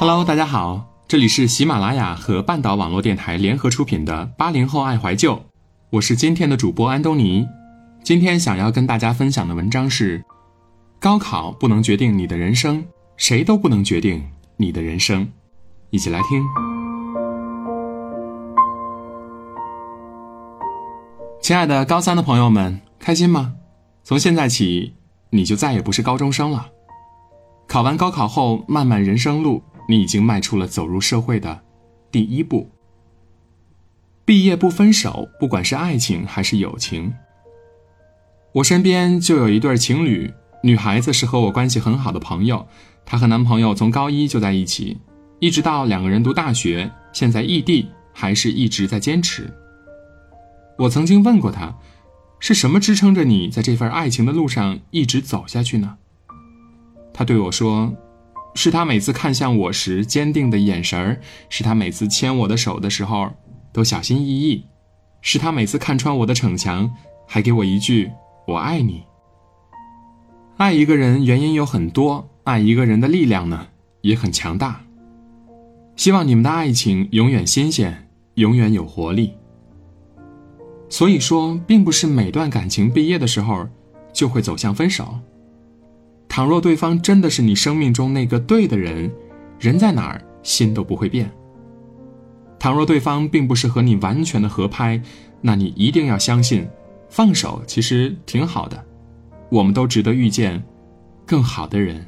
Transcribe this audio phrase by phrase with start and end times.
[0.00, 5.36] Hello，大家好，这里是喜马拉雅和半岛网络电台联合出品的《八零后爱怀旧》，
[5.90, 7.46] 我是今天的主播安东尼。
[8.02, 10.24] 今天想要跟大家分享的文章是：
[10.98, 12.82] 高考不能决定你的人生，
[13.18, 14.26] 谁都不能决定
[14.56, 15.30] 你的人生。
[15.90, 16.42] 一起来听。
[21.42, 23.52] 亲爱的高三的朋友们，开心吗？
[24.02, 24.94] 从现在起，
[25.28, 26.68] 你就再也不是高中生了。
[27.68, 29.62] 考完高考后，漫漫人生路。
[29.90, 31.62] 你已经迈出了走入社会的
[32.12, 32.70] 第一步。
[34.24, 37.12] 毕业不分手，不管是爱情还是友情。
[38.52, 40.32] 我身边就有一对情侣，
[40.62, 42.64] 女孩子是和我关系很好的朋友，
[43.04, 44.96] 她和男朋友从高一就在一起，
[45.40, 49.52] 一直到两个人读大学，现在异地，还是一直在坚持。
[50.78, 51.74] 我曾经问过她，
[52.38, 55.98] 是什么支撑着你在这份爱情的路上一直走下去呢？
[57.12, 57.92] 她对我说。
[58.54, 63.30] 是他每次看向我时坚定的眼神儿，是他每次牵我的手的时候
[63.72, 64.64] 都小心翼翼，
[65.20, 66.90] 是他每次看穿我的逞强
[67.26, 68.10] 还给我一句
[68.46, 69.04] “我爱你”。
[70.58, 73.68] 爱一个人原因有很多，爱一个人的力量呢
[74.02, 74.80] 也很强大。
[75.96, 79.34] 希望你们的爱情永远新鲜，永远有活力。
[80.88, 83.68] 所以说，并不是每段感情毕业的时候
[84.12, 85.18] 就会走向分手。
[86.30, 89.10] 倘若对方真的是你生命中那个对的人，
[89.58, 91.28] 人在哪儿心都不会变。
[92.56, 95.02] 倘若对方并不是和你完全的合拍，
[95.40, 96.68] 那你一定要相信，
[97.08, 98.80] 放手其实挺好的，
[99.50, 100.62] 我们都值得遇见
[101.26, 102.06] 更好的人。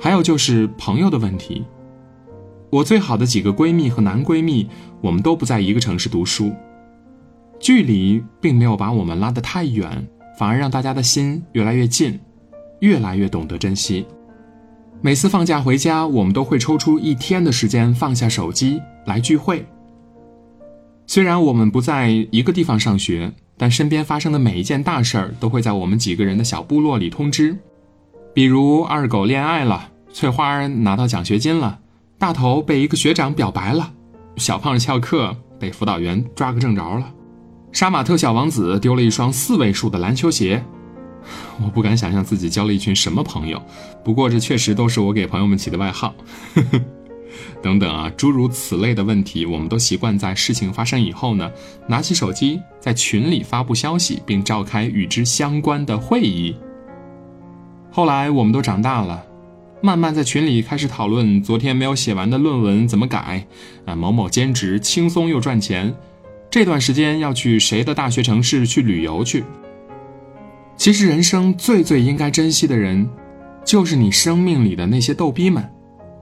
[0.00, 1.66] 还有就是朋友的问题，
[2.70, 4.66] 我最好的几个闺蜜和男闺蜜，
[5.02, 6.50] 我们都不在一个城市读书，
[7.60, 12.18] 距离并没有把我们拉得太远，反而让大家的心越来越近。
[12.80, 14.06] 越来越懂得珍惜。
[15.00, 19.66] 每次放假回家，我们都会抽出一天的时间放下手机来聚会。
[21.06, 27.56] 虽然我们不在一个地方上学，但身边发生的每一件大事儿都会在我们几个人的小部落里通知。
[28.32, 31.78] 比如二狗恋爱了，翠花拿到奖学金了，
[32.18, 33.92] 大头被一个学长表白了，
[34.36, 37.12] 小胖翘课被辅导员抓个正着了，
[37.70, 40.64] 杀马特小王子丢了一双四位数的篮球鞋。
[41.64, 43.62] 我不敢想象自己交了一群什么朋友，
[44.04, 46.14] 不过这确实都是我给朋友们起的外号。
[47.60, 51.50] 等等啊，诸如此类的问题，我们都习惯在事情发生以后呢，
[51.88, 56.54] 拿起手机在群里发布消息，并召开与之相关的会议。
[57.90, 59.24] 后来我们都长大了，
[59.80, 63.46] 慢慢在群里开始讨论昨天没有写完的论文怎么改，
[63.86, 65.92] 啊，某某兼职轻松又赚钱，
[66.50, 69.42] 这段时间要去谁的大学城市去旅游去。
[70.84, 73.08] 其实，人生最最应该珍惜的人，
[73.64, 75.66] 就是你生命里的那些逗逼们。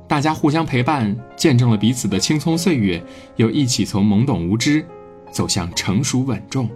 [0.06, 4.87] 大家互相陪伴，见证了彼此的青葱岁月，又一起从懵懂无知
[5.33, 6.71] 走向成熟稳重。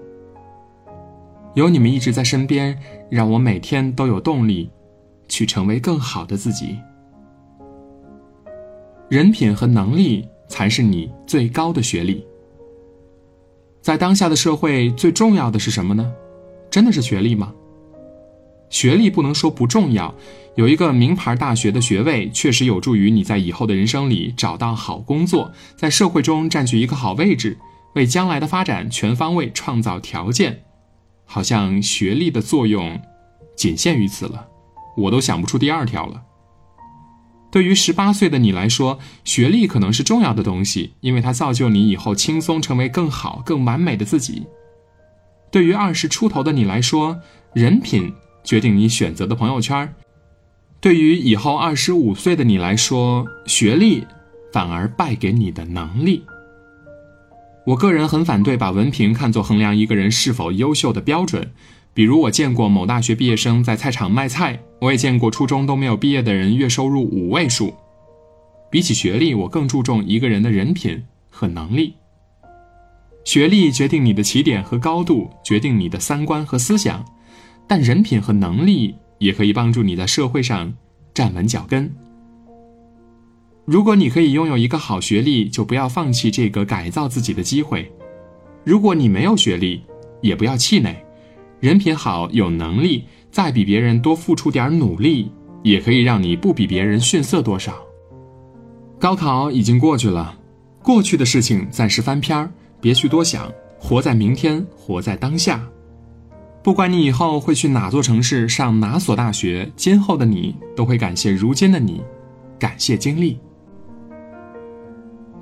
[1.54, 2.76] 有你们一直在身边，
[3.08, 4.68] 让我每天都有动力，
[5.28, 6.76] 去成为更好的自己。
[9.08, 12.26] 人品和能力才是你最高的学历。
[13.80, 16.12] 在当下的社会，最重要的是什么呢？
[16.68, 17.54] 真的是学历吗？
[18.68, 20.14] 学历不能说不重要，
[20.56, 27.58] 有一个名牌大学的学位确实有助于你在以后的人生里找到好工作，在社会中占据一个好位置，
[27.94, 30.62] 为将来的发展全方位创造条件。
[31.24, 33.00] 好像学历的作用
[33.56, 34.46] 仅限于此了，
[34.96, 36.22] 我都想不出第二条了。
[37.50, 44.46] 对于十八岁的你来说，学历可能是重要的东西，因为它造就你以后轻松成为更好、更完美的自己。
[45.50, 47.20] 对于二十出头的你来说，
[47.54, 48.12] 人品。
[48.46, 49.92] 决定你选择的朋友圈，
[50.80, 54.06] 对于以后二十五岁的你来说，学历
[54.52, 56.24] 反而败给你的能力。
[57.66, 61.50] 我个人很反对把文凭看作衡量一个人是否优秀的标准。
[61.92, 67.74] 比如，我见过某大学毕业生在菜场卖菜，我也见过初中都没有毕业的人月收入五位数。
[68.70, 71.94] 比起学历，我更注重一个人的人品和能力。
[73.24, 77.04] 学历决定你的起点和高度，决定你的三观和思想。
[77.66, 80.72] 但人品和能力也可以帮助你在社会上
[81.12, 81.90] 站稳脚跟。
[83.64, 87.84] 如果你可以拥有一个好学历，就不要放弃这个改造自己的机会；
[88.64, 89.82] 如果你没有学历，
[90.20, 90.94] 也不要气馁。
[91.58, 95.32] 人品好、有能力，再比别人多付出点努力，
[95.64, 97.74] 也可以让你不比别人逊色多少。
[99.00, 100.38] 高考已经过去了，
[100.82, 102.48] 过去的事情暂时翻篇儿，
[102.80, 105.66] 别去多想，活在明天，活在当下。
[106.66, 112.02] 不管你以后会去哪座城市上哪所大学，今后的你都会感谢如今的你，
[112.58, 113.38] 感谢经历。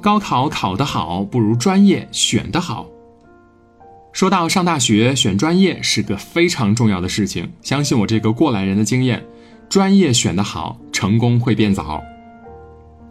[0.03, 2.87] 高考考得好，不如专业选得好。
[4.12, 9.25] 说到上大学选专业是个非常重要的事情，相信我这个过来人的经验，
[9.71, 12.03] 专业选得好，成功会变早。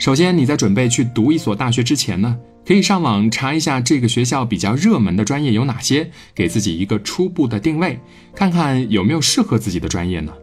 [0.04, 7.98] 首先，你在准备去读一所大学之前呢，可以上网查一下这个学校比较热门的专业有哪些，给自己一个初步的定位，
[8.36, 10.34] 看看有没有适合自己的专业呢。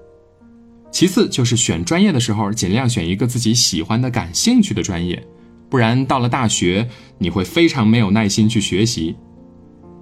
[0.90, 5.22] 其次就是选专业的时候，尽量选一个自己喜欢的、感兴趣的专业，
[5.68, 9.14] 不然到了大学你会非常没有耐心去学习。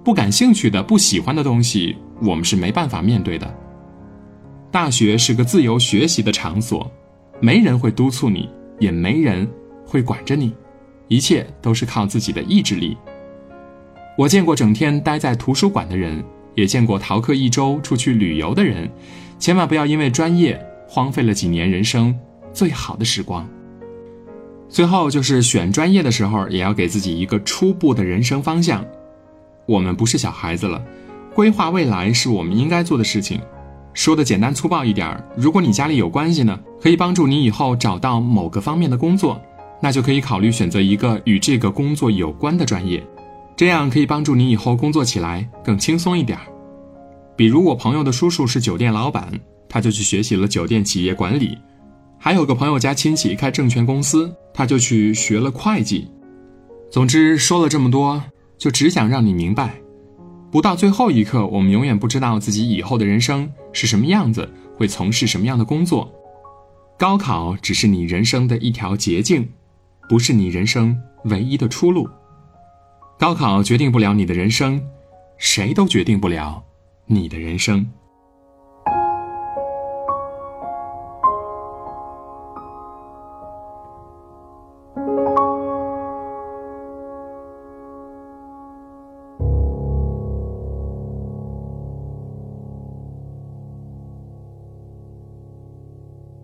[0.05, 3.53] 不感兴趣的、不喜欢的东西，我们是没办法面对的。
[4.71, 6.89] 大学是个自由学习的场所，
[7.41, 9.47] 没人会督促你，也没人
[9.85, 10.55] 会管着你，
[11.07, 12.97] 一切都是靠自己的意志力。
[14.17, 16.23] 我见过整天待在图书馆的人，
[16.55, 18.89] 也见过逃课一周出去旅游的人，
[19.37, 20.59] 千万不要因为专业。
[20.91, 22.17] 荒废了几年人生
[22.51, 23.47] 最好的时光。
[24.67, 28.83] 最后就是选专业的时候，也要给自己一个初步的人生方向。
[29.67, 30.83] 我们不是小孩子了，
[31.35, 33.39] 规划未来是我们应该做的事情。
[33.93, 39.41] 说的简单粗暴一点，如果你家里有关系呢，可以帮助你以后找到某个方面的工作，
[39.81, 43.03] 那就可以考虑选择一个与这个工作有关的专业，
[43.55, 46.37] 这样可以帮助你以后工作起来更轻松一点。
[47.35, 49.31] 比如我朋友的叔叔是酒店老板。
[49.71, 51.55] 他就去学习了酒店企业管理，
[52.17, 56.09] 还有个朋友家亲戚开证券公司，他就去学了会计。
[56.89, 58.19] 总之说了这么多，
[58.57, 59.79] 就只想让你明白，
[60.51, 66.11] 不到最后一刻，我们永远不知道自己以后的人生是什么样子，会从事什么样的工作。
[66.99, 69.47] 高考只是你人生的一条捷径，
[70.09, 72.09] 不是你人生唯一的出路。
[73.17, 74.85] 高考决定不了你的人生，
[75.37, 76.61] 谁都决定不了
[77.05, 77.89] 你的人生。